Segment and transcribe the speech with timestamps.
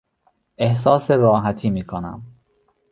[0.57, 2.25] احساس راحتی میکنم.